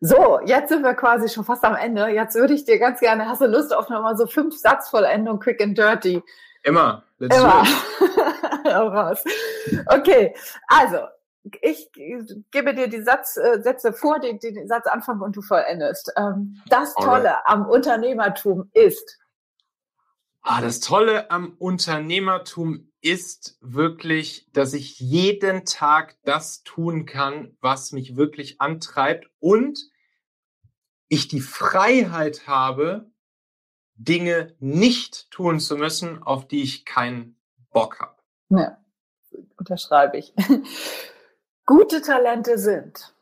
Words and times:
So, 0.00 0.40
jetzt 0.46 0.70
sind 0.70 0.82
wir 0.82 0.94
quasi 0.94 1.28
schon 1.28 1.44
fast 1.44 1.62
am 1.62 1.74
Ende. 1.74 2.08
Jetzt 2.08 2.34
würde 2.34 2.54
ich 2.54 2.64
dir 2.64 2.78
ganz 2.78 3.00
gerne, 3.00 3.26
hast 3.26 3.42
du 3.42 3.46
Lust 3.46 3.74
auf 3.74 3.90
nochmal 3.90 4.16
so 4.16 4.26
fünf 4.26 4.56
Satzvollendung, 4.56 5.38
quick 5.38 5.60
and 5.60 5.76
dirty? 5.76 6.22
Immer. 6.62 7.04
Let's 7.18 7.36
Immer. 7.36 7.64
raus. 8.66 9.22
Okay, 9.86 10.34
also 10.68 10.98
ich 11.62 11.90
gebe 11.92 12.74
dir 12.74 12.88
die 12.88 13.02
Satz, 13.02 13.36
äh, 13.36 13.60
Sätze 13.62 13.92
vor, 13.92 14.20
den, 14.20 14.38
den 14.38 14.68
Satz 14.68 14.86
anfangen 14.86 15.20
und 15.20 15.36
du 15.36 15.42
vollendest. 15.42 16.12
Ähm, 16.16 16.62
das 16.68 16.94
Tolle 16.94 17.30
Alright. 17.30 17.42
am 17.44 17.66
Unternehmertum 17.66 18.70
ist. 18.72 19.18
Ah, 20.42 20.62
das 20.62 20.80
Tolle 20.80 21.30
am 21.30 21.54
Unternehmertum 21.58 22.90
ist 23.02 23.58
wirklich, 23.60 24.48
dass 24.52 24.72
ich 24.72 24.98
jeden 24.98 25.64
Tag 25.64 26.16
das 26.24 26.62
tun 26.62 27.06
kann, 27.06 27.56
was 27.60 27.92
mich 27.92 28.16
wirklich 28.16 28.60
antreibt 28.60 29.26
und 29.38 29.90
ich 31.10 31.26
die 31.28 31.40
Freiheit 31.40 32.46
habe, 32.46 33.10
Dinge 33.94 34.54
nicht 34.60 35.30
tun 35.30 35.60
zu 35.60 35.76
müssen, 35.76 36.22
auf 36.22 36.48
die 36.48 36.62
ich 36.62 36.86
keinen 36.86 37.36
Bock 37.72 37.98
habe. 38.00 38.16
Ja, 38.48 38.78
unterschreibe 39.58 40.18
ich. 40.18 40.32
Gute 41.66 42.00
Talente 42.00 42.58
sind. 42.58 43.14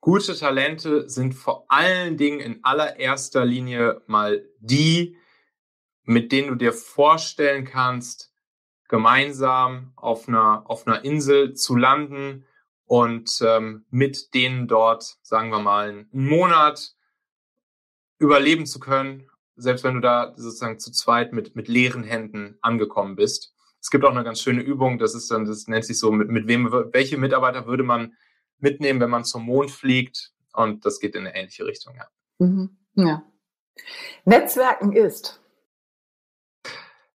Gute 0.00 0.36
Talente 0.36 1.10
sind 1.10 1.34
vor 1.34 1.66
allen 1.68 2.16
Dingen 2.16 2.40
in 2.40 2.64
allererster 2.64 3.44
Linie 3.44 4.02
mal 4.06 4.48
die, 4.58 5.18
mit 6.04 6.32
denen 6.32 6.48
du 6.48 6.54
dir 6.54 6.72
vorstellen 6.72 7.64
kannst, 7.64 8.32
gemeinsam 8.88 9.92
auf 9.96 10.28
einer, 10.28 10.70
auf 10.70 10.86
einer 10.86 11.04
Insel 11.04 11.54
zu 11.54 11.76
landen 11.76 12.46
und 12.86 13.40
ähm, 13.44 13.84
mit 13.90 14.34
denen 14.34 14.68
dort, 14.68 15.16
sagen 15.22 15.50
wir 15.50 15.60
mal, 15.60 15.88
einen 15.88 16.08
Monat 16.12 16.94
überleben 18.18 18.66
zu 18.66 18.80
können, 18.80 19.28
selbst 19.56 19.84
wenn 19.84 19.94
du 19.94 20.00
da 20.00 20.32
sozusagen 20.36 20.78
zu 20.78 20.92
zweit 20.92 21.32
mit, 21.32 21.56
mit 21.56 21.68
leeren 21.68 22.04
Händen 22.04 22.58
angekommen 22.62 23.16
bist. 23.16 23.54
Es 23.80 23.90
gibt 23.90 24.04
auch 24.04 24.10
eine 24.10 24.24
ganz 24.24 24.40
schöne 24.40 24.62
Übung, 24.62 24.98
das 24.98 25.14
ist 25.14 25.30
dann, 25.30 25.44
das 25.44 25.66
nennt 25.66 25.84
sich 25.84 25.98
so, 25.98 26.12
mit, 26.12 26.28
mit 26.28 26.46
wem, 26.46 26.70
welche 26.92 27.18
Mitarbeiter 27.18 27.66
würde 27.66 27.82
man 27.82 28.14
mitnehmen, 28.58 29.00
wenn 29.00 29.10
man 29.10 29.24
zum 29.24 29.44
Mond 29.44 29.70
fliegt? 29.70 30.32
Und 30.52 30.84
das 30.86 31.00
geht 31.00 31.14
in 31.14 31.26
eine 31.26 31.34
ähnliche 31.34 31.66
Richtung, 31.66 31.96
ja. 31.96 32.06
Mhm. 32.38 32.76
Ja. 32.94 33.24
Netzwerken 34.24 34.92
ist. 34.92 35.40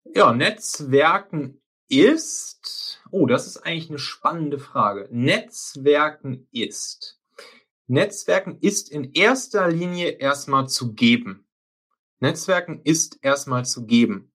Ja, 0.04 0.32
Netzwerken 0.32 1.60
ist, 1.88 2.83
oh, 3.14 3.26
das 3.26 3.46
ist 3.46 3.58
eigentlich 3.58 3.90
eine 3.90 4.00
spannende 4.00 4.58
Frage. 4.58 5.08
Netzwerken 5.12 6.48
ist. 6.50 7.20
Netzwerken 7.86 8.58
ist 8.60 8.90
in 8.90 9.12
erster 9.12 9.68
Linie 9.68 10.08
erstmal 10.08 10.68
zu 10.68 10.94
geben. 10.94 11.46
Netzwerken 12.18 12.80
ist 12.82 13.18
erstmal 13.22 13.64
zu 13.64 13.86
geben. 13.86 14.32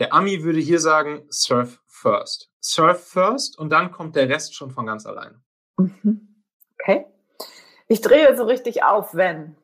Der 0.00 0.12
Ami 0.12 0.42
würde 0.42 0.58
hier 0.58 0.80
sagen, 0.80 1.26
surf 1.30 1.80
first. 1.86 2.50
Surf 2.60 3.06
first 3.06 3.56
und 3.56 3.70
dann 3.70 3.92
kommt 3.92 4.16
der 4.16 4.28
Rest 4.28 4.56
schon 4.56 4.72
von 4.72 4.86
ganz 4.86 5.06
alleine. 5.06 5.40
Mhm. 5.76 6.42
Okay. 6.74 7.06
Ich 7.86 8.00
drehe 8.00 8.36
so 8.36 8.44
richtig 8.44 8.82
auf, 8.82 9.14
wenn. 9.14 9.56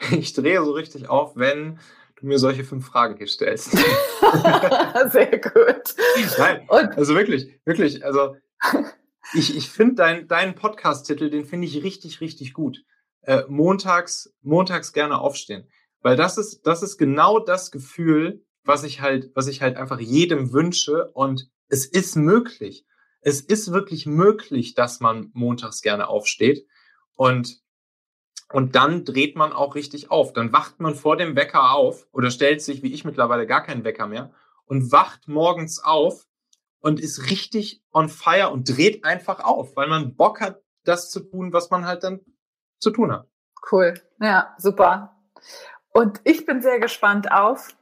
Ich 0.10 0.32
drehe 0.32 0.62
so 0.62 0.72
richtig 0.72 1.08
auf, 1.08 1.36
wenn 1.36 1.78
du 2.24 2.28
mir 2.28 2.38
solche 2.38 2.64
fünf 2.64 2.86
Fragen 2.86 3.16
hier 3.16 3.26
stellst. 3.26 3.70
Sehr 5.10 5.38
gut. 5.38 5.94
Nein, 6.38 6.66
und? 6.68 6.96
also 6.96 7.14
wirklich, 7.14 7.60
wirklich, 7.64 8.04
also 8.04 8.36
ich, 9.34 9.56
ich 9.56 9.68
finde 9.68 9.96
dein, 9.96 10.28
deinen 10.28 10.54
Podcast-Titel, 10.54 11.30
den 11.30 11.44
finde 11.44 11.66
ich 11.66 11.82
richtig, 11.82 12.20
richtig 12.20 12.54
gut. 12.54 12.82
Äh, 13.22 13.42
montags, 13.48 14.32
montags 14.42 14.92
gerne 14.92 15.18
aufstehen. 15.18 15.68
Weil 16.00 16.16
das 16.16 16.38
ist, 16.38 16.62
das 16.66 16.82
ist 16.82 16.96
genau 16.96 17.38
das 17.38 17.70
Gefühl, 17.70 18.44
was 18.64 18.84
ich 18.84 19.00
halt, 19.00 19.30
was 19.34 19.46
ich 19.46 19.60
halt 19.60 19.76
einfach 19.76 20.00
jedem 20.00 20.52
wünsche. 20.52 21.10
Und 21.12 21.50
es 21.68 21.86
ist 21.86 22.16
möglich. 22.16 22.86
Es 23.20 23.40
ist 23.40 23.72
wirklich 23.72 24.06
möglich, 24.06 24.74
dass 24.74 25.00
man 25.00 25.30
montags 25.34 25.82
gerne 25.82 26.08
aufsteht. 26.08 26.66
Und, 27.16 27.60
und 28.54 28.76
dann 28.76 29.04
dreht 29.04 29.34
man 29.34 29.52
auch 29.52 29.74
richtig 29.74 30.12
auf. 30.12 30.32
Dann 30.32 30.52
wacht 30.52 30.78
man 30.78 30.94
vor 30.94 31.16
dem 31.16 31.34
Wecker 31.34 31.72
auf 31.72 32.06
oder 32.12 32.30
stellt 32.30 32.62
sich, 32.62 32.84
wie 32.84 32.94
ich 32.94 33.04
mittlerweile, 33.04 33.48
gar 33.48 33.64
keinen 33.64 33.82
Wecker 33.82 34.06
mehr 34.06 34.30
und 34.66 34.92
wacht 34.92 35.26
morgens 35.26 35.82
auf 35.82 36.28
und 36.78 37.00
ist 37.00 37.30
richtig 37.30 37.82
on 37.92 38.08
fire 38.08 38.50
und 38.50 38.68
dreht 38.68 39.04
einfach 39.04 39.40
auf, 39.40 39.74
weil 39.74 39.88
man 39.88 40.14
Bock 40.14 40.40
hat, 40.40 40.62
das 40.84 41.10
zu 41.10 41.18
tun, 41.18 41.52
was 41.52 41.70
man 41.70 41.84
halt 41.84 42.04
dann 42.04 42.20
zu 42.78 42.92
tun 42.92 43.10
hat. 43.10 43.26
Cool. 43.72 43.94
Ja, 44.20 44.54
super. 44.56 45.16
Und 45.90 46.20
ich 46.22 46.46
bin 46.46 46.62
sehr 46.62 46.78
gespannt 46.78 47.32
auf. 47.32 47.74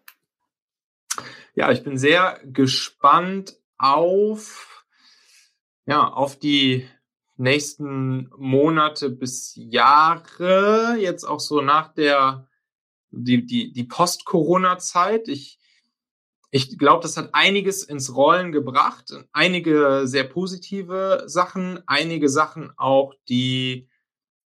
Ja, 1.55 1.71
ich 1.71 1.83
bin 1.83 1.99
sehr 1.99 2.41
gespannt 2.45 3.59
auf, 3.77 4.87
ja, 5.85 6.09
auf 6.09 6.39
die 6.39 6.89
nächsten 7.43 8.31
Monate 8.37 9.11
bis 9.11 9.53
Jahre, 9.57 10.97
jetzt 10.99 11.25
auch 11.25 11.41
so 11.41 11.61
nach 11.61 11.93
der, 11.93 12.49
die, 13.11 13.45
die, 13.45 13.73
die 13.73 13.85
Post-Corona-Zeit. 13.85 15.29
Ich 15.29 15.59
ich 16.55 16.77
glaube, 16.77 17.01
das 17.01 17.17
hat 17.17 17.31
einiges 17.33 17.83
ins 17.83 18.15
Rollen 18.15 18.53
gebracht. 18.53 19.11
Einige 19.33 20.03
sehr 20.05 20.25
positive 20.25 21.25
Sachen, 21.25 21.81
einige 21.87 22.29
Sachen 22.29 22.73
auch, 22.77 23.15
die, 23.31 23.89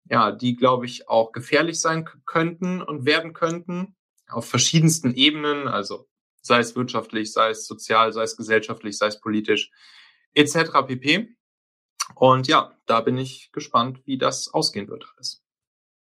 ja, 0.07 0.31
die, 0.31 0.55
glaube 0.55 0.85
ich, 0.85 1.09
auch 1.09 1.31
gefährlich 1.31 1.81
sein 1.81 2.07
könnten 2.27 2.83
und 2.83 3.07
werden 3.07 3.33
könnten. 3.33 3.95
Auf 4.27 4.47
verschiedensten 4.47 5.15
Ebenen, 5.15 5.67
also 5.67 6.07
sei 6.43 6.59
es 6.59 6.75
wirtschaftlich, 6.75 7.33
sei 7.33 7.49
es 7.49 7.65
sozial, 7.65 8.13
sei 8.13 8.21
es 8.21 8.37
gesellschaftlich, 8.37 8.99
sei 8.99 9.07
es 9.07 9.19
politisch, 9.19 9.71
etc. 10.35 10.85
pp. 10.85 11.35
Und 12.15 12.47
ja, 12.47 12.71
da 12.85 13.01
bin 13.01 13.17
ich 13.17 13.51
gespannt, 13.51 14.01
wie 14.05 14.17
das 14.17 14.53
ausgehen 14.53 14.87
wird 14.87 15.05
alles. 15.15 15.43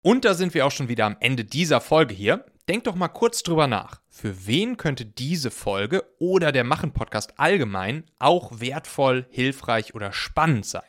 Und 0.02 0.24
da 0.24 0.34
sind 0.34 0.52
wir 0.54 0.66
auch 0.66 0.70
schon 0.70 0.88
wieder 0.88 1.06
am 1.06 1.16
Ende 1.20 1.44
dieser 1.44 1.80
Folge 1.80 2.14
hier. 2.14 2.44
Denk 2.68 2.84
doch 2.84 2.94
mal 2.94 3.08
kurz 3.08 3.42
drüber 3.42 3.66
nach. 3.66 4.00
Für 4.08 4.46
wen 4.46 4.76
könnte 4.76 5.06
diese 5.06 5.50
Folge 5.50 6.04
oder 6.18 6.52
der 6.52 6.64
Machen-Podcast 6.64 7.38
allgemein 7.38 8.04
auch 8.18 8.60
wertvoll, 8.60 9.26
hilfreich 9.30 9.94
oder 9.94 10.12
spannend 10.12 10.66
sein? 10.66 10.82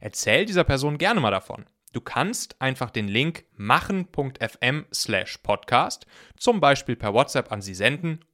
Erzähl 0.00 0.46
dieser 0.46 0.64
Person 0.64 0.98
gerne 0.98 1.20
mal 1.20 1.30
davon. 1.30 1.66
Du 1.92 2.00
kannst 2.02 2.60
einfach 2.60 2.90
den 2.90 3.08
Link 3.08 3.44
machen.fm 3.56 4.84
slash 4.92 5.38
podcast 5.38 6.06
zum 6.36 6.60
Beispiel 6.60 6.96
per 6.96 7.14
WhatsApp 7.14 7.50
an 7.50 7.62
sie 7.62 7.74
senden 7.74 8.20